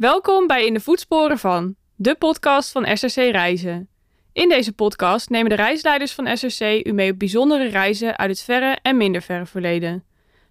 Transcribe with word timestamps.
Welkom 0.00 0.46
bij 0.46 0.66
In 0.66 0.74
de 0.74 0.80
Voetsporen 0.80 1.38
van, 1.38 1.74
de 1.96 2.14
podcast 2.14 2.70
van 2.70 2.96
SRC 2.96 3.14
Reizen. 3.14 3.88
In 4.32 4.48
deze 4.48 4.72
podcast 4.72 5.30
nemen 5.30 5.50
de 5.50 5.56
reisleiders 5.56 6.12
van 6.12 6.36
SRC 6.36 6.86
u 6.86 6.92
mee 6.92 7.10
op 7.12 7.18
bijzondere 7.18 7.68
reizen 7.68 8.18
uit 8.18 8.30
het 8.30 8.42
verre 8.42 8.78
en 8.82 8.96
minder 8.96 9.22
verre 9.22 9.46
verleden. 9.46 10.04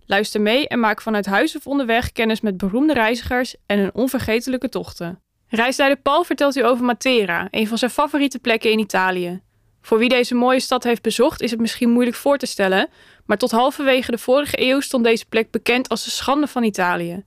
Luister 0.06 0.42
mee 0.42 0.68
en 0.68 0.80
maak 0.80 1.02
vanuit 1.02 1.26
huis 1.26 1.56
of 1.56 1.68
onderweg 1.68 2.12
kennis 2.12 2.42
met 2.42 2.58
beroemde 2.58 2.94
reizigers 2.94 3.56
en 3.66 3.80
hun 3.80 3.94
onvergetelijke 3.94 4.70
tochten. 4.70 5.22
Reisleider 5.48 5.98
Paul 5.98 6.24
vertelt 6.24 6.56
u 6.56 6.66
over 6.66 6.86
Matera, 6.86 7.48
een 7.52 7.68
van 7.68 7.78
zijn 7.78 7.92
favoriete 7.92 8.40
plekken 8.40 8.72
in 8.72 8.80
Italië. 8.80 9.42
Voor 9.82 9.98
wie 9.98 10.10
deze 10.10 10.36
mooie 10.36 10.60
stad 10.60 10.84
heeft 10.84 11.02
bezocht 11.02 11.42
is 11.42 11.52
het 11.52 11.60
misschien 11.60 11.90
moeilijk 11.90 12.18
voor 12.18 12.38
te 12.38 12.46
stellen, 12.46 12.90
maar 13.26 13.38
tot 13.38 13.52
halverwege 13.52 14.12
de 14.12 14.18
vorige 14.18 14.62
eeuw 14.62 14.80
stond 14.80 15.04
deze 15.04 15.26
plek 15.26 15.52
bekend 15.52 15.90
als 15.90 16.04
de 16.04 16.10
schande 16.10 16.48
van 16.48 16.64
Italië. 16.64 17.24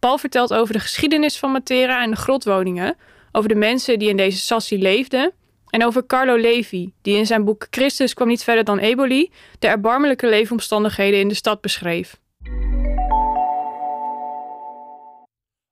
Paul 0.00 0.18
vertelt 0.18 0.52
over 0.52 0.72
de 0.72 0.80
geschiedenis 0.80 1.38
van 1.38 1.50
Matera 1.50 2.02
en 2.02 2.10
de 2.10 2.16
grotwoningen, 2.16 2.96
over 3.32 3.48
de 3.48 3.54
mensen 3.54 3.98
die 3.98 4.08
in 4.08 4.16
deze 4.16 4.38
sassi 4.38 4.78
leefden 4.78 5.32
en 5.70 5.84
over 5.84 6.06
Carlo 6.06 6.36
Levi, 6.36 6.92
die 7.02 7.16
in 7.16 7.26
zijn 7.26 7.44
boek 7.44 7.66
Christus 7.70 8.14
kwam 8.14 8.28
niet 8.28 8.44
verder 8.44 8.64
dan 8.64 8.78
Eboli 8.78 9.30
de 9.58 9.66
erbarmelijke 9.66 10.28
leefomstandigheden 10.28 11.20
in 11.20 11.28
de 11.28 11.34
stad 11.34 11.60
beschreef. 11.60 12.20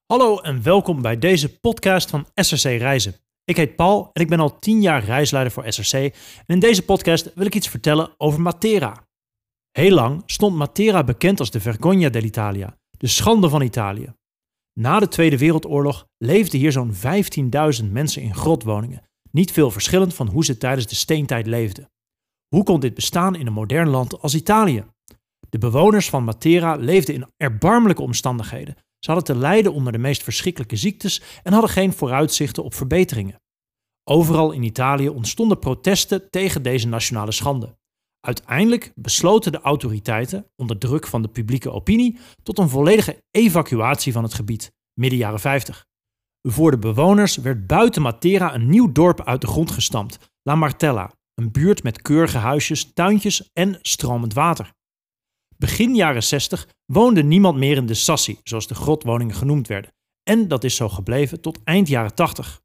Hallo 0.06 0.38
en 0.38 0.62
welkom 0.62 1.02
bij 1.02 1.18
deze 1.18 1.58
podcast 1.58 2.10
van 2.10 2.26
SRC 2.34 2.62
Reizen. 2.62 3.14
Ik 3.44 3.56
heet 3.56 3.76
Paul 3.76 4.10
en 4.12 4.22
ik 4.22 4.28
ben 4.28 4.40
al 4.40 4.58
10 4.58 4.80
jaar 4.80 5.04
reisleider 5.04 5.52
voor 5.52 5.72
SRC. 5.72 5.92
En 5.92 6.12
in 6.46 6.60
deze 6.60 6.84
podcast 6.84 7.34
wil 7.34 7.46
ik 7.46 7.54
iets 7.54 7.68
vertellen 7.68 8.14
over 8.16 8.40
Matera. 8.40 9.06
Heel 9.70 9.94
lang 9.94 10.22
stond 10.26 10.56
Matera 10.56 11.04
bekend 11.04 11.40
als 11.40 11.50
de 11.50 11.60
Vergogna 11.60 12.08
dell'Italia, 12.08 12.76
de 12.98 13.06
schande 13.06 13.48
van 13.48 13.62
Italië. 13.62 14.16
Na 14.80 14.98
de 15.00 15.08
Tweede 15.08 15.38
Wereldoorlog 15.38 16.06
leefden 16.18 16.58
hier 16.58 16.72
zo'n 16.72 16.94
15.000 17.82 17.90
mensen 17.90 18.22
in 18.22 18.34
grotwoningen, 18.34 19.02
niet 19.30 19.52
veel 19.52 19.70
verschillend 19.70 20.14
van 20.14 20.28
hoe 20.28 20.44
ze 20.44 20.58
tijdens 20.58 20.86
de 20.86 20.94
steentijd 20.94 21.46
leefden. 21.46 21.90
Hoe 22.48 22.64
kon 22.64 22.80
dit 22.80 22.94
bestaan 22.94 23.34
in 23.34 23.46
een 23.46 23.52
modern 23.52 23.88
land 23.88 24.20
als 24.20 24.34
Italië? 24.34 24.84
De 25.48 25.58
bewoners 25.58 26.08
van 26.08 26.24
Matera 26.24 26.74
leefden 26.74 27.14
in 27.14 27.26
erbarmelijke 27.36 28.02
omstandigheden. 28.02 28.74
Ze 28.98 29.10
hadden 29.10 29.34
te 29.34 29.40
lijden 29.40 29.72
onder 29.72 29.92
de 29.92 29.98
meest 29.98 30.22
verschrikkelijke 30.22 30.76
ziektes 30.76 31.22
en 31.42 31.52
hadden 31.52 31.70
geen 31.70 31.92
vooruitzichten 31.92 32.64
op 32.64 32.74
verbeteringen. 32.74 33.40
Overal 34.04 34.52
in 34.52 34.62
Italië 34.62 35.08
ontstonden 35.08 35.58
protesten 35.58 36.30
tegen 36.30 36.62
deze 36.62 36.88
nationale 36.88 37.32
schande. 37.32 37.76
Uiteindelijk 38.20 38.92
besloten 38.94 39.52
de 39.52 39.60
autoriteiten, 39.60 40.46
onder 40.56 40.78
druk 40.78 41.06
van 41.06 41.22
de 41.22 41.28
publieke 41.28 41.70
opinie, 41.70 42.18
tot 42.42 42.58
een 42.58 42.68
volledige 42.68 43.22
evacuatie 43.30 44.12
van 44.12 44.22
het 44.22 44.34
gebied, 44.34 44.72
midden 44.94 45.18
jaren 45.18 45.40
50. 45.40 45.86
Voor 46.42 46.70
de 46.70 46.78
bewoners 46.78 47.36
werd 47.36 47.66
buiten 47.66 48.02
Matera 48.02 48.54
een 48.54 48.68
nieuw 48.68 48.92
dorp 48.92 49.24
uit 49.24 49.40
de 49.40 49.46
grond 49.46 49.70
gestampt, 49.70 50.32
La 50.42 50.54
Martella, 50.54 51.12
een 51.34 51.50
buurt 51.52 51.82
met 51.82 52.02
keurige 52.02 52.38
huisjes, 52.38 52.92
tuintjes 52.92 53.50
en 53.52 53.78
stromend 53.82 54.34
water. 54.34 54.72
Begin 55.56 55.94
jaren 55.94 56.22
60 56.22 56.68
woonde 56.84 57.22
niemand 57.22 57.58
meer 57.58 57.76
in 57.76 57.86
de 57.86 57.94
Sassi, 57.94 58.38
zoals 58.42 58.66
de 58.66 58.74
grotwoningen 58.74 59.34
genoemd 59.34 59.68
werden, 59.68 59.92
en 60.22 60.48
dat 60.48 60.64
is 60.64 60.76
zo 60.76 60.88
gebleven 60.88 61.40
tot 61.40 61.62
eind 61.64 61.88
jaren 61.88 62.14
80. 62.14 62.60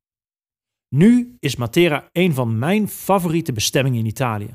Nu 0.89 1.35
is 1.39 1.55
Matera 1.55 2.09
een 2.11 2.33
van 2.33 2.59
mijn 2.59 2.87
favoriete 2.87 3.53
bestemmingen 3.53 3.99
in 3.99 4.05
Italië. 4.05 4.51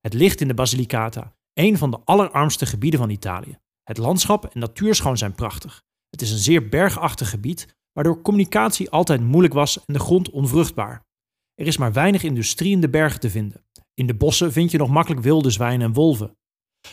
Het 0.00 0.14
ligt 0.14 0.40
in 0.40 0.48
de 0.48 0.54
Basilicata, 0.54 1.34
een 1.52 1.78
van 1.78 1.90
de 1.90 2.00
allerarmste 2.04 2.66
gebieden 2.66 3.00
van 3.00 3.10
Italië. 3.10 3.58
Het 3.82 3.98
landschap 3.98 4.44
en 4.44 4.60
natuurschoon 4.60 5.18
zijn 5.18 5.34
prachtig. 5.34 5.82
Het 6.10 6.22
is 6.22 6.30
een 6.30 6.38
zeer 6.38 6.68
bergachtig 6.68 7.30
gebied, 7.30 7.76
waardoor 7.92 8.22
communicatie 8.22 8.90
altijd 8.90 9.20
moeilijk 9.20 9.54
was 9.54 9.84
en 9.84 9.94
de 9.94 9.98
grond 9.98 10.30
onvruchtbaar. 10.30 11.04
Er 11.54 11.66
is 11.66 11.76
maar 11.76 11.92
weinig 11.92 12.22
industrie 12.22 12.72
in 12.72 12.80
de 12.80 12.88
bergen 12.88 13.20
te 13.20 13.30
vinden. 13.30 13.64
In 13.94 14.06
de 14.06 14.14
bossen 14.14 14.52
vind 14.52 14.70
je 14.70 14.78
nog 14.78 14.90
makkelijk 14.90 15.22
wilde 15.22 15.50
zwijnen 15.50 15.86
en 15.86 15.92
wolven. 15.92 16.36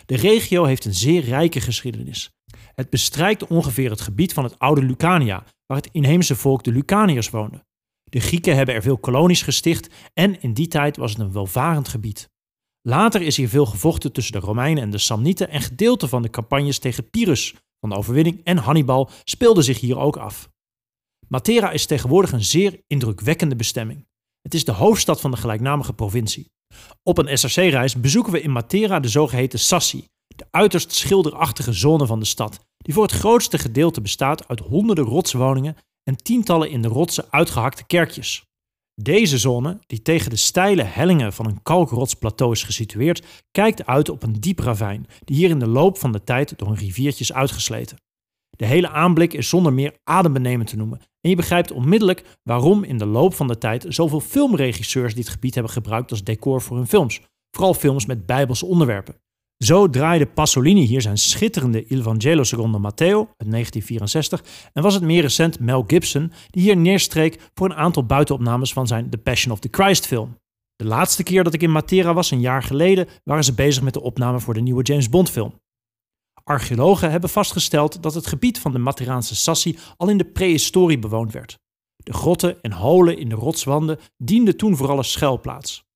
De 0.05 0.15
regio 0.15 0.63
heeft 0.63 0.85
een 0.85 0.93
zeer 0.93 1.23
rijke 1.23 1.61
geschiedenis. 1.61 2.31
Het 2.75 2.89
bestrijkt 2.89 3.47
ongeveer 3.47 3.89
het 3.89 4.01
gebied 4.01 4.33
van 4.33 4.43
het 4.43 4.59
oude 4.59 4.83
Lucania, 4.83 5.43
waar 5.65 5.77
het 5.77 5.89
inheemse 5.91 6.35
volk 6.35 6.63
de 6.63 6.71
Lucaniërs 6.71 7.29
woonde. 7.29 7.65
De 8.03 8.19
Grieken 8.19 8.55
hebben 8.55 8.75
er 8.75 8.81
veel 8.81 8.97
kolonies 8.97 9.41
gesticht 9.41 9.93
en 10.13 10.41
in 10.41 10.53
die 10.53 10.67
tijd 10.67 10.97
was 10.97 11.11
het 11.11 11.19
een 11.19 11.31
welvarend 11.31 11.87
gebied. 11.87 12.29
Later 12.89 13.21
is 13.21 13.37
hier 13.37 13.49
veel 13.49 13.65
gevochten 13.65 14.11
tussen 14.11 14.33
de 14.33 14.39
Romeinen 14.39 14.83
en 14.83 14.89
de 14.89 14.97
Samnieten 14.97 15.49
en 15.49 15.61
gedeelten 15.61 16.09
van 16.09 16.21
de 16.21 16.29
campagnes 16.29 16.79
tegen 16.79 17.09
Pyrrhus 17.09 17.55
van 17.79 17.89
de 17.89 17.95
overwinning 17.95 18.41
en 18.43 18.57
Hannibal 18.57 19.09
speelden 19.23 19.63
zich 19.63 19.79
hier 19.79 19.97
ook 19.97 20.17
af. 20.17 20.49
Matera 21.27 21.71
is 21.71 21.85
tegenwoordig 21.85 22.31
een 22.31 22.43
zeer 22.43 22.79
indrukwekkende 22.87 23.55
bestemming. 23.55 24.05
Het 24.41 24.53
is 24.53 24.65
de 24.65 24.71
hoofdstad 24.71 25.21
van 25.21 25.31
de 25.31 25.37
gelijknamige 25.37 25.93
provincie. 25.93 26.51
Op 27.03 27.17
een 27.17 27.37
SRC-reis 27.37 27.95
bezoeken 27.95 28.31
we 28.31 28.41
in 28.41 28.51
Matera 28.51 28.99
de 28.99 29.09
zogeheten 29.09 29.59
Sassi, 29.59 30.05
de 30.35 30.47
uiterst 30.51 30.91
schilderachtige 30.91 31.73
zone 31.73 32.05
van 32.05 32.19
de 32.19 32.25
stad, 32.25 32.59
die 32.77 32.93
voor 32.93 33.03
het 33.03 33.11
grootste 33.11 33.57
gedeelte 33.57 34.01
bestaat 34.01 34.47
uit 34.47 34.59
honderden 34.59 35.05
rotswoningen 35.05 35.75
en 36.03 36.15
tientallen 36.15 36.69
in 36.69 36.81
de 36.81 36.87
rotsen 36.87 37.25
uitgehakte 37.29 37.85
kerkjes. 37.85 38.46
Deze 39.01 39.37
zone, 39.37 39.79
die 39.87 40.01
tegen 40.01 40.29
de 40.29 40.35
steile 40.35 40.83
hellingen 40.83 41.33
van 41.33 41.45
een 41.45 41.61
kalkrotsplateau 41.63 42.51
is 42.51 42.63
gesitueerd, 42.63 43.45
kijkt 43.51 43.85
uit 43.85 44.09
op 44.09 44.23
een 44.23 44.39
diep 44.39 44.59
ravijn, 44.59 45.07
die 45.23 45.35
hier 45.35 45.49
in 45.49 45.59
de 45.59 45.67
loop 45.67 45.97
van 45.97 46.11
de 46.11 46.23
tijd 46.23 46.57
door 46.57 46.67
een 46.67 46.77
riviertje 46.77 47.23
is 47.23 47.33
uitgesleten. 47.33 47.97
De 48.49 48.65
hele 48.65 48.89
aanblik 48.89 49.33
is 49.33 49.49
zonder 49.49 49.73
meer 49.73 49.97
adembenemend 50.03 50.69
te 50.69 50.75
noemen 50.75 50.99
en 51.21 51.29
je 51.29 51.35
begrijpt 51.35 51.71
onmiddellijk 51.71 52.37
waarom 52.43 52.83
in 52.83 52.97
de 52.97 53.05
loop 53.05 53.33
van 53.33 53.47
de 53.47 53.57
tijd 53.57 53.85
zoveel 53.87 54.19
filmregisseurs 54.19 55.15
dit 55.15 55.29
gebied 55.29 55.53
hebben 55.53 55.71
gebruikt 55.71 56.11
als 56.11 56.23
decor 56.23 56.61
voor 56.61 56.77
hun 56.77 56.87
films, 56.87 57.21
vooral 57.51 57.73
films 57.73 58.05
met 58.05 58.25
bijbelse 58.25 58.65
onderwerpen. 58.65 59.15
Zo 59.57 59.89
draaide 59.89 60.25
Pasolini 60.25 60.85
hier 60.85 61.01
zijn 61.01 61.17
schitterende 61.17 61.85
Il 61.85 62.01
Vangelo 62.01 62.43
secondo 62.43 62.79
Matteo 62.79 63.19
uit 63.19 63.51
1964 63.51 64.43
en 64.73 64.83
was 64.83 64.93
het 64.93 65.03
meer 65.03 65.21
recent 65.21 65.59
Mel 65.59 65.83
Gibson 65.87 66.31
die 66.49 66.63
hier 66.63 66.77
neerstreek 66.77 67.49
voor 67.53 67.69
een 67.69 67.75
aantal 67.75 68.05
buitenopnames 68.05 68.73
van 68.73 68.87
zijn 68.87 69.09
The 69.09 69.17
Passion 69.17 69.53
of 69.53 69.59
the 69.59 69.67
Christ 69.71 70.07
film. 70.07 70.37
De 70.75 70.85
laatste 70.85 71.23
keer 71.23 71.43
dat 71.43 71.53
ik 71.53 71.61
in 71.61 71.71
Matera 71.71 72.13
was, 72.13 72.31
een 72.31 72.39
jaar 72.39 72.63
geleden, 72.63 73.07
waren 73.23 73.43
ze 73.43 73.53
bezig 73.53 73.83
met 73.83 73.93
de 73.93 74.01
opname 74.01 74.39
voor 74.39 74.53
de 74.53 74.61
nieuwe 74.61 74.83
James 74.83 75.09
Bond 75.09 75.29
film. 75.29 75.53
Archeologen 76.43 77.11
hebben 77.11 77.29
vastgesteld 77.29 78.03
dat 78.03 78.13
het 78.13 78.27
gebied 78.27 78.59
van 78.59 78.71
de 78.71 78.77
Materaanse 78.77 79.35
Sassi 79.35 79.77
al 79.97 80.09
in 80.09 80.17
de 80.17 80.25
prehistorie 80.25 80.99
bewoond 80.99 81.31
werd. 81.31 81.57
De 81.95 82.13
grotten 82.13 82.61
en 82.61 82.71
holen 82.71 83.17
in 83.17 83.29
de 83.29 83.35
rotswanden 83.35 83.99
dienden 84.17 84.57
toen 84.57 84.75
vooral 84.75 84.97
als 84.97 85.11
schuilplaats. 85.11 85.86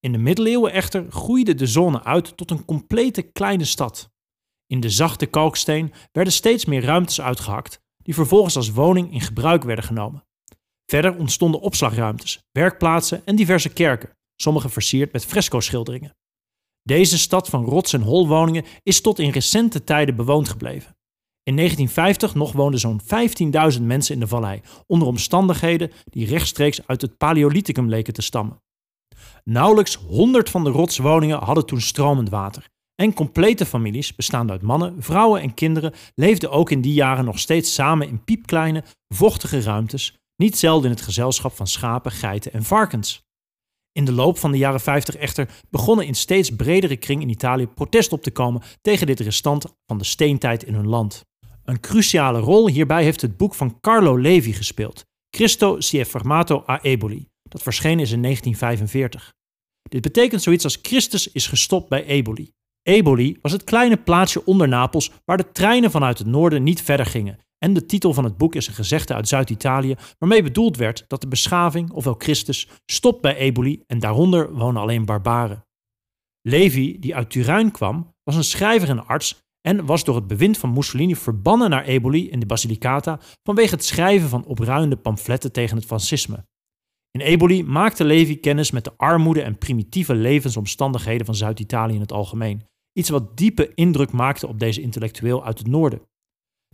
In 0.00 0.12
de 0.12 0.18
middeleeuwen 0.18 0.72
echter 0.72 1.06
groeide 1.10 1.54
de 1.54 1.66
zone 1.66 2.04
uit 2.04 2.36
tot 2.36 2.50
een 2.50 2.64
complete 2.64 3.22
kleine 3.22 3.64
stad. 3.64 4.10
In 4.66 4.80
de 4.80 4.90
zachte 4.90 5.26
kalksteen 5.26 5.92
werden 6.12 6.32
steeds 6.32 6.64
meer 6.64 6.84
ruimtes 6.84 7.20
uitgehakt, 7.20 7.80
die 7.96 8.14
vervolgens 8.14 8.56
als 8.56 8.70
woning 8.70 9.12
in 9.12 9.20
gebruik 9.20 9.62
werden 9.64 9.84
genomen. 9.84 10.24
Verder 10.86 11.16
ontstonden 11.16 11.60
opslagruimtes, 11.60 12.42
werkplaatsen 12.52 13.26
en 13.26 13.36
diverse 13.36 13.68
kerken, 13.68 14.16
sommige 14.36 14.68
versierd 14.68 15.12
met 15.12 15.24
fresco-schilderingen. 15.24 16.16
Deze 16.82 17.18
stad 17.18 17.48
van 17.48 17.64
rots- 17.64 17.92
en 17.92 18.02
holwoningen 18.02 18.64
is 18.82 19.00
tot 19.00 19.18
in 19.18 19.30
recente 19.30 19.84
tijden 19.84 20.16
bewoond 20.16 20.48
gebleven. 20.48 20.96
In 21.42 21.56
1950 21.56 22.34
nog 22.34 22.52
woonden 22.52 22.80
zo'n 22.80 23.00
15.000 23.76 23.82
mensen 23.82 24.14
in 24.14 24.20
de 24.20 24.26
vallei, 24.26 24.60
onder 24.86 25.08
omstandigheden 25.08 25.92
die 26.04 26.26
rechtstreeks 26.26 26.86
uit 26.86 27.00
het 27.00 27.16
Paleolithicum 27.16 27.88
leken 27.88 28.12
te 28.12 28.22
stammen. 28.22 28.62
Nauwelijks 29.44 29.94
100 29.94 30.50
van 30.50 30.64
de 30.64 30.70
rotswoningen 30.70 31.38
hadden 31.38 31.66
toen 31.66 31.80
stromend 31.80 32.28
water. 32.28 32.68
En 32.94 33.14
complete 33.14 33.66
families, 33.66 34.14
bestaande 34.14 34.52
uit 34.52 34.62
mannen, 34.62 35.02
vrouwen 35.02 35.40
en 35.40 35.54
kinderen, 35.54 35.92
leefden 36.14 36.50
ook 36.50 36.70
in 36.70 36.80
die 36.80 36.92
jaren 36.92 37.24
nog 37.24 37.38
steeds 37.38 37.74
samen 37.74 38.08
in 38.08 38.24
piepkleine, 38.24 38.84
vochtige 39.14 39.62
ruimtes, 39.62 40.18
niet 40.36 40.58
zelden 40.58 40.84
in 40.84 40.96
het 40.96 41.04
gezelschap 41.04 41.52
van 41.56 41.66
schapen, 41.66 42.12
geiten 42.12 42.52
en 42.52 42.64
varkens. 42.64 43.22
In 43.92 44.04
de 44.04 44.12
loop 44.12 44.38
van 44.38 44.50
de 44.50 44.58
jaren 44.58 44.80
50 44.80 45.16
echter 45.16 45.48
begonnen 45.70 46.06
in 46.06 46.14
steeds 46.14 46.50
bredere 46.50 46.96
kring 46.96 47.22
in 47.22 47.28
Italië 47.28 47.66
protest 47.66 48.12
op 48.12 48.22
te 48.22 48.30
komen 48.30 48.62
tegen 48.80 49.06
dit 49.06 49.20
restant 49.20 49.64
van 49.86 49.98
de 49.98 50.04
steentijd 50.04 50.64
in 50.64 50.74
hun 50.74 50.88
land. 50.88 51.24
Een 51.64 51.80
cruciale 51.80 52.38
rol 52.38 52.68
hierbij 52.68 53.02
heeft 53.02 53.20
het 53.20 53.36
boek 53.36 53.54
van 53.54 53.80
Carlo 53.80 54.18
Levi 54.18 54.52
gespeeld, 54.52 55.04
Cristo 55.30 55.80
si 55.80 55.98
è 55.98 56.04
fermato 56.04 56.64
a 56.68 56.78
Eboli, 56.82 57.28
dat 57.50 57.62
verschenen 57.62 58.04
is 58.04 58.12
in 58.12 58.22
1945. 58.22 59.32
Dit 59.88 60.00
betekent 60.00 60.42
zoiets 60.42 60.64
als 60.64 60.78
Christus 60.82 61.32
is 61.32 61.46
gestopt 61.46 61.88
bij 61.88 62.04
Eboli. 62.04 62.50
Eboli 62.82 63.38
was 63.42 63.52
het 63.52 63.64
kleine 63.64 63.96
plaatsje 63.96 64.44
onder 64.44 64.68
Napels 64.68 65.10
waar 65.24 65.36
de 65.36 65.52
treinen 65.52 65.90
vanuit 65.90 66.18
het 66.18 66.26
noorden 66.26 66.62
niet 66.62 66.82
verder 66.82 67.06
gingen. 67.06 67.38
En 67.58 67.72
de 67.72 67.86
titel 67.86 68.14
van 68.14 68.24
het 68.24 68.36
boek 68.36 68.54
is 68.54 68.66
een 68.66 68.74
gezegde 68.74 69.14
uit 69.14 69.28
Zuid-Italië 69.28 69.94
waarmee 70.18 70.42
bedoeld 70.42 70.76
werd 70.76 71.04
dat 71.06 71.20
de 71.20 71.28
beschaving, 71.28 71.90
ofwel 71.90 72.14
Christus, 72.18 72.68
stopt 72.86 73.20
bij 73.20 73.36
Eboli 73.36 73.82
en 73.86 73.98
daaronder 73.98 74.52
wonen 74.52 74.82
alleen 74.82 75.04
barbaren. 75.04 75.64
Levi, 76.42 76.98
die 76.98 77.14
uit 77.14 77.30
Turijn 77.30 77.70
kwam, 77.70 78.14
was 78.22 78.36
een 78.36 78.44
schrijver 78.44 78.88
en 78.88 79.06
arts 79.06 79.38
en 79.60 79.86
was 79.86 80.04
door 80.04 80.14
het 80.14 80.26
bewind 80.26 80.58
van 80.58 80.72
Mussolini 80.72 81.16
verbannen 81.16 81.70
naar 81.70 81.84
Eboli 81.84 82.30
in 82.30 82.40
de 82.40 82.46
Basilicata 82.46 83.20
vanwege 83.42 83.74
het 83.74 83.84
schrijven 83.84 84.28
van 84.28 84.44
opruiende 84.44 84.96
pamfletten 84.96 85.52
tegen 85.52 85.76
het 85.76 85.86
fascisme. 85.86 86.44
In 87.10 87.20
Eboli 87.20 87.64
maakte 87.64 88.04
Levi 88.04 88.40
kennis 88.40 88.70
met 88.70 88.84
de 88.84 88.92
armoede 88.96 89.42
en 89.42 89.58
primitieve 89.58 90.14
levensomstandigheden 90.14 91.26
van 91.26 91.34
Zuid-Italië 91.34 91.94
in 91.94 92.00
het 92.00 92.12
algemeen, 92.12 92.66
iets 92.92 93.08
wat 93.08 93.36
diepe 93.36 93.74
indruk 93.74 94.12
maakte 94.12 94.46
op 94.46 94.58
deze 94.58 94.80
intellectueel 94.80 95.44
uit 95.44 95.58
het 95.58 95.66
noorden. 95.66 96.02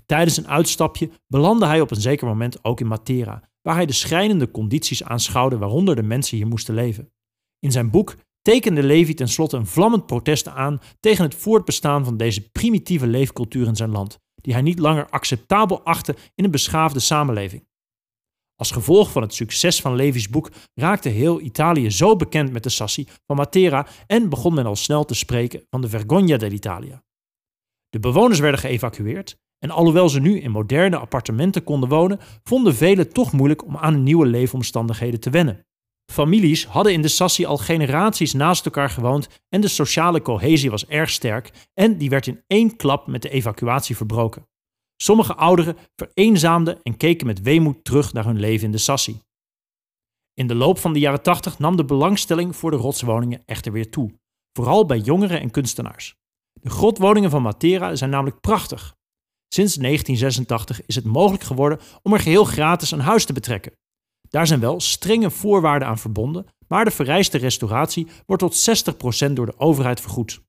Tijdens 0.07 0.37
een 0.37 0.49
uitstapje 0.49 1.11
belandde 1.27 1.67
hij 1.67 1.81
op 1.81 1.91
een 1.91 2.01
zeker 2.01 2.27
moment 2.27 2.65
ook 2.65 2.81
in 2.81 2.87
Matera, 2.87 3.43
waar 3.63 3.75
hij 3.75 3.87
de 3.87 3.93
schrijnende 3.93 4.51
condities 4.51 5.05
aanschouwde 5.05 5.59
waaronder 5.59 5.97
de 5.97 6.03
mensen 6.03 6.37
hier 6.37 6.47
moesten 6.47 6.75
leven. 6.75 7.13
In 7.59 7.73
zijn 7.73 7.91
boek 7.91 8.17
tekende 8.43 8.83
Levi 8.83 9.15
tenslotte 9.15 9.57
een 9.57 9.67
vlammend 9.67 10.07
protest 10.07 10.49
aan 10.49 10.81
tegen 11.01 11.25
het 11.25 11.35
voortbestaan 11.35 12.05
van 12.05 12.17
deze 12.17 12.51
primitieve 12.51 13.07
leefcultuur 13.07 13.67
in 13.67 13.77
zijn 13.77 13.91
land, 13.91 14.19
die 14.35 14.53
hij 14.53 14.63
niet 14.63 14.79
langer 14.79 15.09
acceptabel 15.09 15.83
achtte 15.83 16.17
in 16.35 16.45
een 16.45 16.51
beschaafde 16.51 17.01
samenleving. 17.01 17.67
Als 18.57 18.71
gevolg 18.71 19.11
van 19.11 19.23
het 19.23 19.35
succes 19.35 19.81
van 19.81 19.95
Levi's 19.95 20.29
boek 20.29 20.51
raakte 20.75 21.09
heel 21.09 21.41
Italië 21.41 21.91
zo 21.91 22.17
bekend 22.17 22.53
met 22.53 22.63
de 22.63 22.69
Sassi 22.69 23.09
van 23.27 23.37
Matera 23.37 23.87
en 24.07 24.29
begon 24.29 24.55
men 24.55 24.67
al 24.67 24.77
snel 24.77 25.05
te 25.05 25.15
spreken 25.15 25.67
van 25.71 25.81
de 25.81 25.89
Vergogna 25.89 26.37
dell'Italia. 26.37 27.03
De 27.89 27.99
bewoners 27.99 28.39
werden 28.39 28.61
geëvacueerd 28.61 29.37
en 29.59 29.71
alhoewel 29.71 30.09
ze 30.09 30.21
nu 30.21 30.41
in 30.41 30.51
moderne 30.51 30.99
appartementen 30.99 31.65
konden 31.65 31.89
wonen, 31.89 32.21
vonden 32.43 32.75
velen 32.75 33.13
toch 33.13 33.33
moeilijk 33.33 33.65
om 33.65 33.77
aan 33.77 34.03
nieuwe 34.03 34.27
leefomstandigheden 34.27 35.21
te 35.21 35.31
wennen. 35.31 35.67
Families 36.13 36.67
hadden 36.67 36.93
in 36.93 37.03
de 37.03 37.09
Sassi 37.09 37.45
al 37.45 37.57
generaties 37.57 38.33
naast 38.33 38.65
elkaar 38.65 38.91
gewoond 38.91 39.29
en 39.49 39.61
de 39.61 39.69
sociale 39.69 40.23
cohesie 40.23 40.71
was 40.71 40.87
erg 40.87 41.11
sterk 41.11 41.69
en 41.75 41.99
die 41.99 42.11
werd 42.11 42.27
in 42.27 42.43
één 42.47 42.77
klap 42.77 43.07
met 43.07 43.23
de 43.23 43.29
evacuatie 43.29 43.97
verbroken. 43.97 44.47
Sommige 44.97 45.35
ouderen 45.35 45.77
vereenzaamden 45.97 46.83
en 46.83 46.97
keken 46.97 47.27
met 47.27 47.43
weemoed 47.43 47.85
terug 47.85 48.13
naar 48.13 48.25
hun 48.25 48.41
leven 48.41 48.65
in 48.65 48.73
de 48.73 48.79
Sassi. 48.79 49.21
In 50.35 50.47
de 50.47 50.55
loop 50.55 50.79
van 50.79 50.93
de 50.93 50.99
jaren 50.99 51.23
80 51.23 51.59
nam 51.59 51.77
de 51.77 51.85
belangstelling 51.85 52.57
voor 52.57 52.71
de 52.71 52.77
rotswoningen 52.77 53.43
echter 53.47 53.73
weer 53.73 53.91
toe, 53.91 54.13
vooral 54.53 54.87
bij 54.87 54.99
jongeren 54.99 55.41
en 55.41 55.51
kunstenaars. 55.51 56.15
De 56.53 56.71
grotwoningen 56.71 57.31
van 57.31 57.43
Matera 57.43 57.95
zijn 57.95 58.11
namelijk 58.11 58.41
prachtig. 58.41 58.95
Sinds 59.49 59.75
1986 59.75 60.87
is 60.87 60.95
het 60.95 61.05
mogelijk 61.05 61.43
geworden 61.43 61.81
om 62.03 62.13
er 62.13 62.21
geheel 62.21 62.45
gratis 62.45 62.91
een 62.91 63.01
huis 63.01 63.25
te 63.25 63.33
betrekken. 63.33 63.73
Daar 64.29 64.47
zijn 64.47 64.61
wel 64.61 64.81
strenge 64.81 65.31
voorwaarden 65.31 65.89
aan 65.89 65.99
verbonden, 65.99 66.47
maar 66.69 66.85
de 66.85 66.91
vereiste 66.91 67.39
restauratie 67.39 68.07
wordt 68.27 68.43
tot 68.43 68.87
60% 69.29 69.33
door 69.33 69.47
de 69.47 69.59
overheid 69.59 70.01
vergoed. 70.01 70.41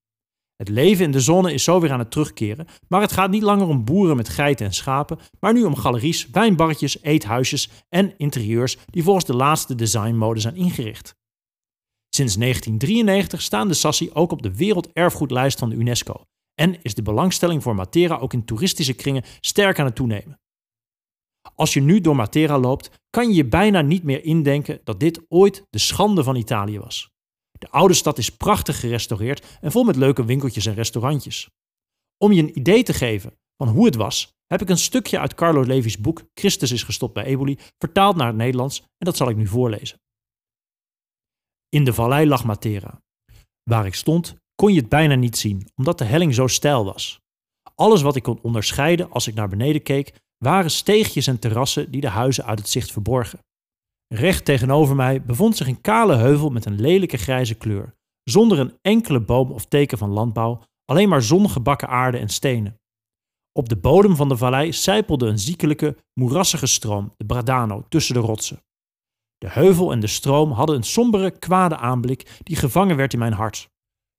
Het 0.57 0.69
leven 0.69 1.06
in 1.06 1.12
de 1.12 1.19
zone 1.19 1.54
is 1.54 1.63
zo 1.63 1.80
weer 1.80 1.92
aan 1.92 2.00
het 2.00 2.12
terugkeren, 2.12 2.68
maar 2.88 3.01
het 3.01 3.12
gaat 3.12 3.30
niet 3.30 3.42
langer 3.42 3.68
om 3.68 3.86
boeren 3.86 4.15
met 4.15 4.30
geiten 4.30 4.65
en 4.65 4.74
schapen, 4.74 5.19
maar 5.39 5.54
nu 5.54 5.63
om 5.63 5.75
galeries, 5.75 6.30
wijnbarretjes, 6.30 7.01
eethuisjes 7.01 7.69
en 7.89 8.18
interieurs 8.18 8.77
die 8.86 9.04
volgens 9.04 9.25
de 9.25 9.36
laatste 9.36 9.75
designmode 9.75 10.39
zijn 10.39 10.56
ingericht. 10.56 11.15
Sinds 12.09 12.36
1993 12.36 13.42
staan 13.42 13.68
de 13.68 13.74
Sassi 13.74 14.09
ook 14.13 14.31
op 14.31 14.42
de 14.42 14.56
werelderfgoedlijst 14.56 15.59
van 15.59 15.69
de 15.69 15.75
UNESCO 15.75 16.21
en 16.54 16.81
is 16.81 16.94
de 16.94 17.01
belangstelling 17.01 17.63
voor 17.63 17.75
Matera 17.75 18.18
ook 18.18 18.33
in 18.33 18.45
toeristische 18.45 18.94
kringen 18.94 19.24
sterk 19.39 19.80
aan 19.80 19.86
het 19.86 19.95
toenemen. 19.95 20.39
Als 21.56 21.74
je 21.74 21.81
nu 21.81 22.01
door 22.01 22.15
Matera 22.15 22.59
loopt, 22.59 22.89
kan 23.09 23.27
je 23.27 23.36
je 23.36 23.45
bijna 23.45 23.81
niet 23.81 24.04
meer 24.04 24.24
indenken 24.24 24.80
dat 24.83 25.00
dit 25.00 25.25
ooit 25.27 25.63
de 25.69 25.80
schande 25.80 26.24
van 26.24 26.36
Italië 26.36 26.80
was. 26.80 27.17
De 27.57 27.69
oude 27.69 27.94
stad 27.94 28.18
is 28.18 28.30
prachtig 28.30 28.80
gerestaureerd 28.80 29.57
en 29.62 29.71
vol 29.71 29.83
met 29.83 29.95
leuke 29.95 30.25
winkeltjes 30.25 30.65
en 30.65 30.74
restaurantjes. 30.74 31.50
Om 32.18 32.31
je 32.31 32.42
een 32.42 32.57
idee 32.57 32.83
te 32.83 32.94
geven 32.94 33.38
van 33.57 33.68
hoe 33.68 33.86
het 33.86 33.95
was, 33.95 34.36
heb 34.45 34.62
ik 34.62 34.69
een 34.69 34.77
stukje 34.77 35.19
uit 35.19 35.33
Carlo 35.33 35.63
Levi's 35.63 35.98
boek 35.98 36.24
Christus 36.33 36.71
is 36.71 36.83
gestopt 36.83 37.13
bij 37.13 37.24
Eboli 37.24 37.57
vertaald 37.77 38.15
naar 38.15 38.27
het 38.27 38.36
Nederlands 38.36 38.80
en 38.80 39.06
dat 39.06 39.18
zal 39.18 39.30
ik 39.30 39.36
nu 39.36 39.48
voorlezen. 39.48 40.00
In 41.69 41.83
de 41.83 41.94
vallei 41.94 42.27
lag 42.27 42.44
Matera. 42.45 43.01
Waar 43.63 43.86
ik 43.86 43.95
stond, 43.95 44.36
kon 44.56 44.74
je 44.74 44.80
het 44.80 44.89
bijna 44.89 45.15
niet 45.15 45.38
zien, 45.38 45.69
omdat 45.75 45.98
de 45.98 46.06
helling 46.06 46.33
zo 46.33 46.48
steil 46.48 46.86
was. 46.86 47.19
Alles 47.75 48.01
wat 48.01 48.15
ik 48.15 48.24
kon 48.24 48.42
onderscheiden 48.42 49.12
als 49.12 49.27
ik 49.27 49.33
naar 49.33 49.50
beneden 49.50 49.83
keek, 49.83 50.13
waren 50.38 50.71
steegjes 50.71 51.27
en 51.27 51.39
terrassen 51.39 51.92
die 51.92 52.01
de 52.01 52.09
huizen 52.09 52.45
uit 52.45 52.59
het 52.59 52.69
zicht 52.69 52.92
verborgen. 52.92 53.39
Recht 54.07 54.45
tegenover 54.45 54.95
mij 54.95 55.24
bevond 55.24 55.57
zich 55.57 55.68
een 55.68 55.81
kale 55.81 56.15
heuvel 56.15 56.50
met 56.50 56.65
een 56.65 56.80
lelijke 56.81 57.18
grijze 57.18 57.56
kleur, 57.56 57.95
zonder 58.24 58.59
een 58.59 58.77
enkele 58.81 59.19
boom 59.19 59.51
of 59.51 59.65
teken 59.65 59.98
van 59.98 60.09
landbouw, 60.09 60.62
alleen 60.86 61.09
maar 61.09 61.21
zongebakken 61.21 61.88
aarde 61.88 62.18
en 62.18 62.30
stenen. 62.30 62.80
Op 63.51 63.69
de 63.69 63.77
bodem 63.77 64.15
van 64.15 64.30
de 64.30 64.38
vallei 64.38 64.71
sijpelde 64.71 65.27
een 65.27 65.39
ziekelijke, 65.39 65.98
moerassige 66.13 66.68
stroom, 66.68 67.13
de 67.18 67.25
Bradano, 67.25 67.86
tussen 67.89 68.13
de 68.13 68.19
rotsen. 68.19 68.63
De 69.38 69.50
heuvel 69.50 69.92
en 69.92 70.00
de 70.00 70.07
stroom 70.07 70.51
hadden 70.51 70.75
een 70.75 70.83
sombere, 70.83 71.39
kwade 71.39 71.77
aanblik 71.77 72.39
die 72.44 72.56
gevangen 72.56 72.95
werd 72.95 73.13
in 73.13 73.19
mijn 73.19 73.33
hart. 73.33 73.69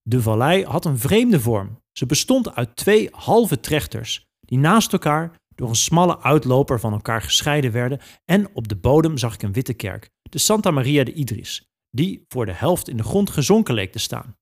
De 0.03 0.23
vallei 0.23 0.65
had 0.65 0.85
een 0.85 0.99
vreemde 0.99 1.41
vorm. 1.41 1.81
Ze 1.93 2.07
bestond 2.07 2.55
uit 2.55 2.77
twee 2.77 3.09
halve 3.13 3.61
trechters, 3.61 4.27
die 4.41 4.59
naast 4.59 4.93
elkaar 4.93 5.41
door 5.59 5.69
een 5.69 5.77
smalle 5.77 6.21
uitloper 6.21 6.81
van 6.81 6.93
elkaar 6.93 7.23
gescheiden 7.23 7.73
werden 7.73 8.01
en 8.25 8.55
op 8.55 8.69
de 8.69 8.77
bodem 8.77 9.19
zag 9.19 9.35
ik 9.35 9.43
een 9.43 9.53
witte 9.53 9.75
kerk, 9.75 10.11
de 10.23 10.39
Santa 10.39 10.71
Maria 10.71 11.05
de 11.05 11.13
Idris, 11.13 11.69
die 11.91 12.25
voor 12.29 12.47
de 12.47 12.53
helft 12.53 12.89
in 12.89 12.97
de 12.97 13.03
grond 13.03 13.31
gezonken 13.31 13.75
leek 13.75 13.93
te 13.93 13.99
staan. 13.99 14.37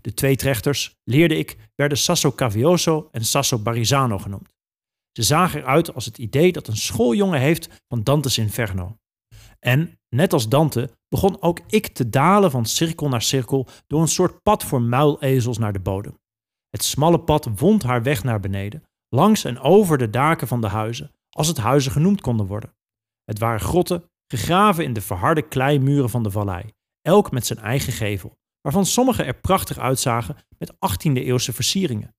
De 0.00 0.14
twee 0.14 0.36
trechters, 0.36 0.94
leerde 1.04 1.36
ik, 1.36 1.56
werden 1.74 1.98
Sasso 1.98 2.32
Cavioso 2.32 3.08
en 3.12 3.24
Sasso 3.24 3.58
Barizano 3.58 4.18
genoemd. 4.18 4.54
Ze 5.12 5.22
zagen 5.22 5.60
eruit 5.60 5.94
als 5.94 6.04
het 6.04 6.18
idee 6.18 6.52
dat 6.52 6.68
een 6.68 6.76
schooljongen 6.76 7.40
heeft 7.40 7.68
van 7.88 8.02
Dante's 8.02 8.38
Inferno. 8.38 8.96
En, 9.58 9.98
net 10.08 10.32
als 10.32 10.48
Dante, 10.48 10.90
begon 11.08 11.42
ook 11.42 11.60
ik 11.66 11.86
te 11.86 12.08
dalen 12.08 12.50
van 12.50 12.64
cirkel 12.64 13.08
naar 13.08 13.22
cirkel 13.22 13.66
door 13.86 14.00
een 14.00 14.08
soort 14.08 14.42
pad 14.42 14.64
voor 14.64 14.82
muilezels 14.82 15.58
naar 15.58 15.72
de 15.72 15.80
bodem. 15.80 16.18
Het 16.70 16.84
smalle 16.84 17.20
pad 17.20 17.48
wond 17.58 17.82
haar 17.82 18.02
weg 18.02 18.24
naar 18.24 18.40
beneden, 18.40 18.82
langs 19.08 19.44
en 19.44 19.58
over 19.58 19.98
de 19.98 20.10
daken 20.10 20.48
van 20.48 20.60
de 20.60 20.66
huizen, 20.66 21.10
als 21.30 21.48
het 21.48 21.56
huizen 21.56 21.92
genoemd 21.92 22.20
konden 22.20 22.46
worden. 22.46 22.74
Het 23.24 23.38
waren 23.38 23.60
grotten, 23.60 24.10
gegraven 24.26 24.84
in 24.84 24.92
de 24.92 25.00
verharde 25.00 25.48
kleimuren 25.48 26.10
van 26.10 26.22
de 26.22 26.30
vallei, 26.30 26.72
elk 27.02 27.30
met 27.30 27.46
zijn 27.46 27.58
eigen 27.58 27.92
gevel, 27.92 28.38
waarvan 28.60 28.86
sommige 28.86 29.22
er 29.22 29.40
prachtig 29.40 29.78
uitzagen 29.78 30.36
met 30.58 30.72
18e-eeuwse 30.72 31.52
versieringen. 31.52 32.14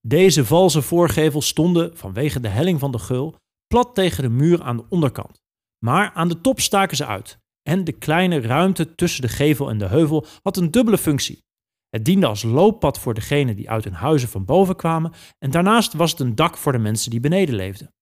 Deze 0.00 0.44
valse 0.44 0.82
voorgevels 0.82 1.46
stonden, 1.46 1.96
vanwege 1.96 2.40
de 2.40 2.48
helling 2.48 2.78
van 2.78 2.92
de 2.92 2.98
geul, 2.98 3.36
plat 3.66 3.94
tegen 3.94 4.22
de 4.22 4.28
muur 4.28 4.62
aan 4.62 4.76
de 4.76 4.84
onderkant. 4.88 5.42
Maar 5.84 6.12
aan 6.12 6.28
de 6.28 6.40
top 6.40 6.60
staken 6.60 6.96
ze 6.96 7.06
uit, 7.06 7.38
en 7.62 7.84
de 7.84 7.92
kleine 7.92 8.40
ruimte 8.40 8.94
tussen 8.94 9.22
de 9.22 9.28
gevel 9.28 9.68
en 9.68 9.78
de 9.78 9.86
heuvel 9.86 10.26
had 10.42 10.56
een 10.56 10.70
dubbele 10.70 10.98
functie. 10.98 11.46
Het 11.88 12.04
diende 12.04 12.26
als 12.26 12.42
looppad 12.42 12.98
voor 12.98 13.14
degenen 13.14 13.56
die 13.56 13.70
uit 13.70 13.84
hun 13.84 13.92
huizen 13.92 14.28
van 14.28 14.44
boven 14.44 14.76
kwamen 14.76 15.12
en 15.38 15.50
daarnaast 15.50 15.92
was 15.92 16.10
het 16.10 16.20
een 16.20 16.34
dak 16.34 16.56
voor 16.56 16.72
de 16.72 16.78
mensen 16.78 17.10
die 17.10 17.20
beneden 17.20 17.54
leefden. 17.54 17.94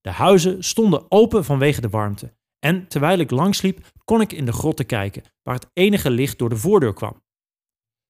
De 0.00 0.10
huizen 0.10 0.64
stonden 0.64 1.10
open 1.10 1.44
vanwege 1.44 1.80
de 1.80 1.88
warmte 1.88 2.34
en 2.58 2.88
terwijl 2.88 3.18
ik 3.18 3.30
langsliep 3.30 3.88
kon 4.04 4.20
ik 4.20 4.32
in 4.32 4.44
de 4.44 4.52
grotten 4.52 4.86
kijken 4.86 5.22
waar 5.42 5.54
het 5.54 5.70
enige 5.72 6.10
licht 6.10 6.38
door 6.38 6.48
de 6.48 6.56
voordeur 6.56 6.94
kwam. 6.94 7.22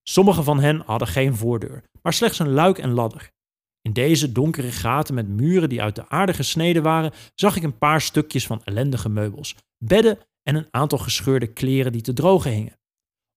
Sommige 0.03 0.43
van 0.43 0.61
hen 0.61 0.83
hadden 0.87 1.09
geen 1.09 1.37
voordeur, 1.37 1.85
maar 2.03 2.13
slechts 2.13 2.39
een 2.39 2.51
luik 2.51 2.79
en 2.79 2.91
ladder. 2.91 3.31
In 3.83 3.93
deze 3.93 4.33
donkere 4.33 4.73
gaten 4.73 5.15
met 5.15 5.29
muren 5.29 5.69
die 5.69 5.83
uit 5.83 5.95
de 5.95 6.09
aarde 6.09 6.35
gesneden 6.35 6.83
waren, 6.83 7.13
zag 7.35 7.57
ik 7.57 7.63
een 7.63 7.79
paar 7.79 8.01
stukjes 8.01 8.47
van 8.47 8.65
ellendige 8.65 9.09
meubels, 9.09 9.57
bedden 9.85 10.19
en 10.43 10.55
een 10.55 10.69
aantal 10.71 10.99
gescheurde 10.99 11.47
kleren 11.47 11.93
die 11.93 12.01
te 12.01 12.13
drogen 12.13 12.51
hingen. 12.51 12.80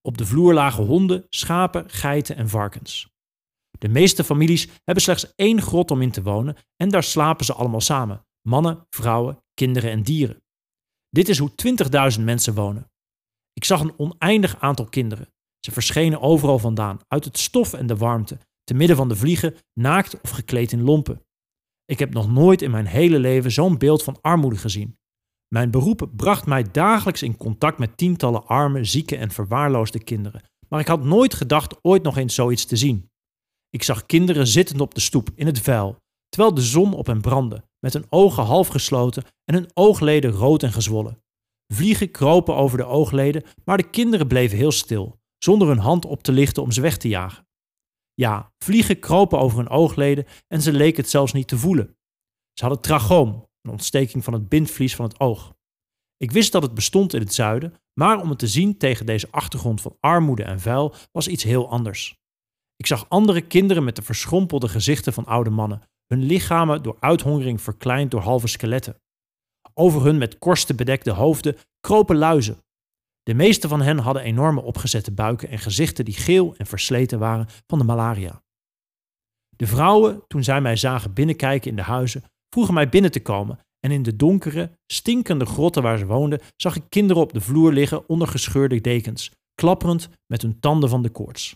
Op 0.07 0.17
de 0.17 0.25
vloer 0.25 0.53
lagen 0.53 0.85
honden, 0.85 1.25
schapen, 1.29 1.89
geiten 1.89 2.35
en 2.35 2.49
varkens. 2.49 3.11
De 3.79 3.87
meeste 3.87 4.23
families 4.23 4.67
hebben 4.83 5.03
slechts 5.03 5.35
één 5.35 5.61
grot 5.61 5.91
om 5.91 6.01
in 6.01 6.11
te 6.11 6.21
wonen 6.21 6.55
en 6.75 6.89
daar 6.89 7.03
slapen 7.03 7.45
ze 7.45 7.53
allemaal 7.53 7.81
samen: 7.81 8.25
mannen, 8.41 8.87
vrouwen, 8.89 9.43
kinderen 9.53 9.91
en 9.91 10.03
dieren. 10.03 10.43
Dit 11.09 11.29
is 11.29 11.37
hoe 11.37 11.51
20.000 12.17 12.23
mensen 12.23 12.53
wonen. 12.53 12.91
Ik 13.53 13.63
zag 13.63 13.81
een 13.81 13.99
oneindig 13.99 14.59
aantal 14.59 14.85
kinderen. 14.85 15.33
Ze 15.59 15.71
verschenen 15.71 16.21
overal 16.21 16.59
vandaan, 16.59 16.99
uit 17.07 17.25
het 17.25 17.37
stof 17.37 17.73
en 17.73 17.87
de 17.87 17.97
warmte, 17.97 18.37
te 18.63 18.73
midden 18.73 18.97
van 18.97 19.09
de 19.09 19.15
vliegen, 19.15 19.55
naakt 19.73 20.21
of 20.21 20.29
gekleed 20.29 20.71
in 20.71 20.81
lompen. 20.81 21.21
Ik 21.85 21.99
heb 21.99 22.13
nog 22.13 22.31
nooit 22.31 22.61
in 22.61 22.71
mijn 22.71 22.85
hele 22.85 23.19
leven 23.19 23.51
zo'n 23.51 23.77
beeld 23.77 24.03
van 24.03 24.17
armoede 24.21 24.57
gezien. 24.57 24.97
Mijn 25.53 25.71
beroep 25.71 26.09
bracht 26.15 26.45
mij 26.45 26.63
dagelijks 26.71 27.21
in 27.21 27.37
contact 27.37 27.77
met 27.77 27.97
tientallen 27.97 28.45
arme, 28.47 28.83
zieke 28.83 29.17
en 29.17 29.31
verwaarloosde 29.31 30.03
kinderen, 30.03 30.41
maar 30.69 30.79
ik 30.79 30.87
had 30.87 31.03
nooit 31.03 31.33
gedacht 31.33 31.75
ooit 31.81 32.03
nog 32.03 32.17
eens 32.17 32.35
zoiets 32.35 32.65
te 32.65 32.75
zien. 32.75 33.11
Ik 33.69 33.83
zag 33.83 34.05
kinderen 34.05 34.47
zittend 34.47 34.81
op 34.81 34.93
de 34.93 35.01
stoep 35.01 35.29
in 35.35 35.45
het 35.45 35.59
vuil, 35.59 35.97
terwijl 36.29 36.53
de 36.53 36.61
zon 36.61 36.93
op 36.93 37.05
hen 37.05 37.21
brandde, 37.21 37.63
met 37.79 37.93
hun 37.93 38.05
ogen 38.09 38.43
half 38.43 38.67
gesloten 38.67 39.23
en 39.45 39.53
hun 39.53 39.69
oogleden 39.73 40.31
rood 40.31 40.63
en 40.63 40.71
gezwollen. 40.71 41.23
Vliegen 41.73 42.11
kropen 42.11 42.55
over 42.55 42.77
de 42.77 42.85
oogleden, 42.85 43.43
maar 43.65 43.77
de 43.77 43.89
kinderen 43.89 44.27
bleven 44.27 44.57
heel 44.57 44.71
stil, 44.71 45.19
zonder 45.37 45.67
hun 45.67 45.77
hand 45.77 46.05
op 46.05 46.23
te 46.23 46.31
lichten 46.31 46.63
om 46.63 46.71
ze 46.71 46.81
weg 46.81 46.97
te 46.97 47.07
jagen. 47.07 47.47
Ja, 48.13 48.51
vliegen 48.63 48.99
kropen 48.99 49.39
over 49.39 49.57
hun 49.57 49.69
oogleden 49.69 50.25
en 50.47 50.61
ze 50.61 50.73
leken 50.73 51.01
het 51.01 51.11
zelfs 51.11 51.33
niet 51.33 51.47
te 51.47 51.57
voelen. 51.57 51.97
Ze 52.53 52.65
hadden 52.65 52.81
trachoom, 52.81 53.51
een 53.63 53.71
ontsteking 53.71 54.23
van 54.23 54.33
het 54.33 54.49
bindvlies 54.49 54.95
van 54.95 55.05
het 55.05 55.19
oog. 55.19 55.53
Ik 56.17 56.31
wist 56.31 56.51
dat 56.51 56.61
het 56.61 56.73
bestond 56.73 57.13
in 57.13 57.19
het 57.19 57.33
zuiden, 57.33 57.73
maar 57.93 58.21
om 58.21 58.29
het 58.29 58.39
te 58.39 58.47
zien 58.47 58.77
tegen 58.77 59.05
deze 59.05 59.27
achtergrond 59.31 59.81
van 59.81 59.97
armoede 59.99 60.43
en 60.43 60.59
vuil 60.59 60.95
was 61.11 61.27
iets 61.27 61.43
heel 61.43 61.69
anders. 61.69 62.21
Ik 62.75 62.87
zag 62.87 63.09
andere 63.09 63.41
kinderen 63.41 63.83
met 63.83 63.95
de 63.95 64.01
verschrompelde 64.01 64.67
gezichten 64.67 65.13
van 65.13 65.25
oude 65.25 65.49
mannen, 65.49 65.81
hun 66.07 66.23
lichamen 66.23 66.83
door 66.83 66.97
uithongering 66.99 67.61
verkleind 67.61 68.11
door 68.11 68.21
halve 68.21 68.47
skeletten. 68.47 69.01
Over 69.73 70.03
hun 70.03 70.17
met 70.17 70.37
korsten 70.37 70.75
bedekte 70.75 71.11
hoofden 71.11 71.57
kropen 71.79 72.15
luizen. 72.15 72.57
De 73.23 73.33
meeste 73.33 73.67
van 73.67 73.81
hen 73.81 73.97
hadden 73.97 74.23
enorme 74.23 74.61
opgezette 74.61 75.11
buiken 75.11 75.49
en 75.49 75.59
gezichten 75.59 76.05
die 76.05 76.13
geel 76.13 76.55
en 76.57 76.65
versleten 76.65 77.19
waren 77.19 77.47
van 77.67 77.79
de 77.79 77.85
malaria. 77.85 78.43
De 79.49 79.67
vrouwen, 79.67 80.23
toen 80.27 80.43
zij 80.43 80.61
mij 80.61 80.75
zagen 80.75 81.13
binnenkijken 81.13 81.69
in 81.69 81.75
de 81.75 81.81
huizen, 81.81 82.23
vroegen 82.53 82.73
mij 82.73 82.89
binnen 82.89 83.11
te 83.11 83.21
komen 83.21 83.59
en 83.79 83.91
in 83.91 84.03
de 84.03 84.15
donkere, 84.15 84.71
stinkende 84.85 85.45
grotten 85.45 85.83
waar 85.83 85.97
ze 85.97 86.05
woonden, 86.05 86.39
zag 86.55 86.75
ik 86.75 86.83
kinderen 86.89 87.21
op 87.21 87.33
de 87.33 87.41
vloer 87.41 87.73
liggen 87.73 88.09
onder 88.09 88.27
gescheurde 88.27 88.81
dekens, 88.81 89.31
klapperend 89.55 90.09
met 90.27 90.41
hun 90.41 90.59
tanden 90.59 90.89
van 90.89 91.01
de 91.01 91.09
koorts. 91.09 91.55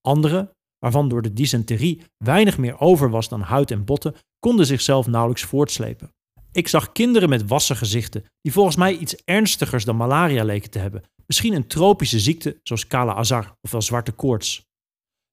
Anderen, 0.00 0.50
waarvan 0.78 1.08
door 1.08 1.22
de 1.22 1.32
dysenterie 1.32 2.02
weinig 2.24 2.58
meer 2.58 2.80
over 2.80 3.10
was 3.10 3.28
dan 3.28 3.40
huid 3.40 3.70
en 3.70 3.84
botten, 3.84 4.14
konden 4.38 4.66
zichzelf 4.66 5.06
nauwelijks 5.06 5.42
voortslepen. 5.42 6.10
Ik 6.52 6.68
zag 6.68 6.92
kinderen 6.92 7.28
met 7.28 7.46
wassen 7.46 7.76
gezichten, 7.76 8.24
die 8.40 8.52
volgens 8.52 8.76
mij 8.76 8.96
iets 8.96 9.16
ernstigers 9.24 9.84
dan 9.84 9.96
malaria 9.96 10.44
leken 10.44 10.70
te 10.70 10.78
hebben, 10.78 11.02
misschien 11.26 11.54
een 11.54 11.66
tropische 11.66 12.20
ziekte 12.20 12.60
zoals 12.62 12.86
kala 12.86 13.14
azar 13.14 13.52
ofwel 13.60 13.82
zwarte 13.82 14.12
koorts. 14.12 14.64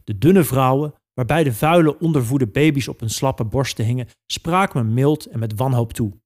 De 0.04 0.18
dunne 0.18 0.44
vrouwen, 0.44 0.94
waarbij 1.28 1.44
de 1.44 1.54
vuile, 1.54 2.00
ondervoede 2.00 2.48
baby's 2.48 2.88
op 2.88 3.00
hun 3.00 3.10
slappe 3.10 3.44
borsten 3.44 3.86
hingen, 3.86 4.08
spraken 4.26 4.86
me 4.86 4.94
mild 4.94 5.26
en 5.26 5.40
met 5.40 5.56
wanhoop 5.56 5.94
toe. 5.94 6.22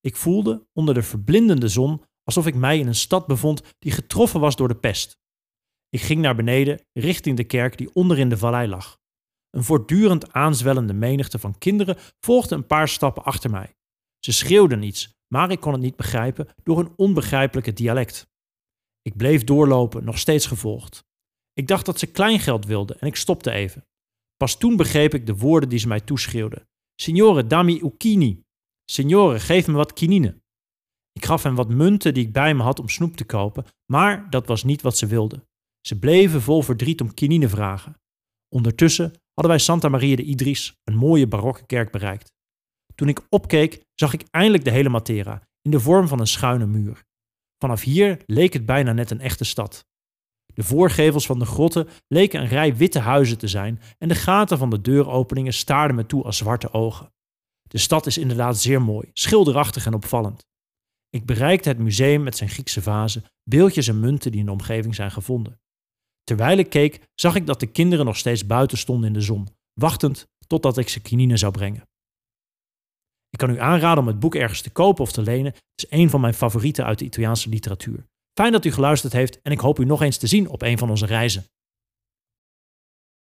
Ik 0.00 0.16
voelde 0.16 0.66
onder 0.72 0.94
de 0.94 1.02
verblindende 1.02 1.68
zon 1.68 2.02
alsof 2.22 2.46
ik 2.46 2.54
mij 2.54 2.78
in 2.78 2.86
een 2.86 2.94
stad 2.94 3.26
bevond 3.26 3.62
die 3.78 3.92
getroffen 3.92 4.40
was 4.40 4.56
door 4.56 4.68
de 4.68 4.76
pest. 4.76 5.18
Ik 5.88 6.00
ging 6.00 6.20
naar 6.20 6.36
beneden, 6.36 6.80
richting 6.92 7.36
de 7.36 7.44
kerk 7.44 7.78
die 7.78 7.94
onderin 7.94 8.28
de 8.28 8.36
vallei 8.36 8.68
lag. 8.68 8.98
Een 9.50 9.64
voortdurend 9.64 10.32
aanzwellende 10.32 10.92
menigte 10.92 11.38
van 11.38 11.58
kinderen 11.58 11.96
volgde 12.20 12.54
een 12.54 12.66
paar 12.66 12.88
stappen 12.88 13.24
achter 13.24 13.50
mij. 13.50 13.74
Ze 14.18 14.32
schreeuwden 14.32 14.82
iets, 14.82 15.18
maar 15.28 15.50
ik 15.50 15.60
kon 15.60 15.72
het 15.72 15.82
niet 15.82 15.96
begrijpen 15.96 16.48
door 16.62 16.76
hun 16.76 16.92
onbegrijpelijke 16.96 17.72
dialect. 17.72 18.30
Ik 19.02 19.16
bleef 19.16 19.44
doorlopen, 19.44 20.04
nog 20.04 20.18
steeds 20.18 20.46
gevolgd. 20.46 21.04
Ik 21.52 21.66
dacht 21.66 21.86
dat 21.86 21.98
ze 21.98 22.06
kleingeld 22.06 22.66
wilden 22.66 23.00
en 23.00 23.06
ik 23.06 23.16
stopte 23.16 23.50
even. 23.50 23.84
Pas 24.40 24.58
toen 24.58 24.76
begreep 24.76 25.14
ik 25.14 25.26
de 25.26 25.36
woorden 25.36 25.68
die 25.68 25.78
ze 25.78 25.88
mij 25.88 26.00
toeschreeuwden. 26.00 26.68
Signore, 26.94 27.46
dammi 27.46 27.80
ukini. 27.82 28.42
Signore, 28.84 29.40
geef 29.40 29.66
me 29.66 29.72
wat 29.72 29.92
kinine. 29.92 30.40
Ik 31.12 31.24
gaf 31.24 31.42
hen 31.42 31.54
wat 31.54 31.68
munten 31.68 32.14
die 32.14 32.26
ik 32.26 32.32
bij 32.32 32.54
me 32.54 32.62
had 32.62 32.78
om 32.78 32.88
snoep 32.88 33.16
te 33.16 33.24
kopen, 33.24 33.64
maar 33.92 34.30
dat 34.30 34.46
was 34.46 34.64
niet 34.64 34.82
wat 34.82 34.96
ze 34.96 35.06
wilden. 35.06 35.44
Ze 35.80 35.98
bleven 35.98 36.42
vol 36.42 36.62
verdriet 36.62 37.00
om 37.00 37.14
kinine 37.14 37.48
vragen. 37.48 37.94
Ondertussen 38.48 39.12
hadden 39.32 39.56
wij 39.56 39.58
Santa 39.58 39.88
Maria 39.88 40.16
de 40.16 40.22
Idris, 40.22 40.74
een 40.84 40.96
mooie 40.96 41.26
barokke 41.26 41.66
kerk, 41.66 41.90
bereikt. 41.90 42.32
Toen 42.94 43.08
ik 43.08 43.26
opkeek, 43.28 43.84
zag 43.94 44.12
ik 44.12 44.22
eindelijk 44.30 44.64
de 44.64 44.70
hele 44.70 44.88
Matera, 44.88 45.42
in 45.62 45.70
de 45.70 45.80
vorm 45.80 46.08
van 46.08 46.20
een 46.20 46.26
schuine 46.26 46.66
muur. 46.66 47.04
Vanaf 47.58 47.82
hier 47.82 48.22
leek 48.26 48.52
het 48.52 48.66
bijna 48.66 48.92
net 48.92 49.10
een 49.10 49.20
echte 49.20 49.44
stad. 49.44 49.88
De 50.60 50.66
voorgevels 50.66 51.26
van 51.26 51.38
de 51.38 51.44
grotten 51.44 51.88
leken 52.08 52.40
een 52.40 52.48
rij 52.48 52.76
witte 52.76 52.98
huizen 52.98 53.38
te 53.38 53.48
zijn 53.48 53.80
en 53.98 54.08
de 54.08 54.14
gaten 54.14 54.58
van 54.58 54.70
de 54.70 54.80
deuropeningen 54.80 55.52
staarden 55.52 55.96
me 55.96 56.06
toe 56.06 56.24
als 56.24 56.36
zwarte 56.36 56.72
ogen. 56.72 57.12
De 57.62 57.78
stad 57.78 58.06
is 58.06 58.18
inderdaad 58.18 58.58
zeer 58.58 58.82
mooi, 58.82 59.10
schilderachtig 59.12 59.86
en 59.86 59.94
opvallend. 59.94 60.46
Ik 61.10 61.26
bereikte 61.26 61.68
het 61.68 61.78
museum 61.78 62.22
met 62.22 62.36
zijn 62.36 62.50
Griekse 62.50 62.82
vazen, 62.82 63.24
beeldjes 63.44 63.88
en 63.88 64.00
munten 64.00 64.30
die 64.30 64.40
in 64.40 64.46
de 64.46 64.52
omgeving 64.52 64.94
zijn 64.94 65.10
gevonden. 65.10 65.60
Terwijl 66.24 66.58
ik 66.58 66.70
keek, 66.70 67.00
zag 67.14 67.34
ik 67.34 67.46
dat 67.46 67.60
de 67.60 67.66
kinderen 67.66 68.04
nog 68.04 68.16
steeds 68.16 68.46
buiten 68.46 68.78
stonden 68.78 69.06
in 69.06 69.14
de 69.14 69.20
zon, 69.20 69.48
wachtend 69.72 70.26
totdat 70.46 70.78
ik 70.78 70.88
ze 70.88 71.00
kinine 71.00 71.36
zou 71.36 71.52
brengen. 71.52 71.88
Ik 73.30 73.38
kan 73.38 73.50
u 73.50 73.60
aanraden 73.60 74.02
om 74.02 74.06
het 74.06 74.20
boek 74.20 74.34
ergens 74.34 74.60
te 74.60 74.70
kopen 74.70 75.02
of 75.02 75.12
te 75.12 75.22
lenen. 75.22 75.52
Het 75.52 75.62
is 75.74 75.86
een 75.90 76.10
van 76.10 76.20
mijn 76.20 76.34
favorieten 76.34 76.84
uit 76.84 76.98
de 76.98 77.04
Italiaanse 77.04 77.48
literatuur. 77.48 78.09
Fijn 78.40 78.52
dat 78.52 78.64
u 78.64 78.72
geluisterd 78.72 79.12
heeft 79.12 79.40
en 79.42 79.52
ik 79.52 79.60
hoop 79.60 79.78
u 79.78 79.84
nog 79.84 80.02
eens 80.02 80.16
te 80.16 80.26
zien 80.26 80.48
op 80.48 80.62
een 80.62 80.78
van 80.78 80.90
onze 80.90 81.06
reizen. 81.06 81.44